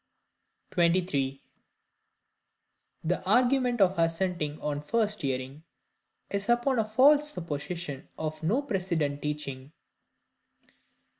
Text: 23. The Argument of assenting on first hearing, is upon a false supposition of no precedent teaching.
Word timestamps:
23. 0.71 1.43
The 3.03 3.23
Argument 3.23 3.79
of 3.81 3.99
assenting 3.99 4.59
on 4.59 4.81
first 4.81 5.21
hearing, 5.21 5.63
is 6.31 6.49
upon 6.49 6.79
a 6.79 6.85
false 6.87 7.29
supposition 7.31 8.09
of 8.17 8.41
no 8.41 8.63
precedent 8.63 9.21
teaching. 9.21 9.73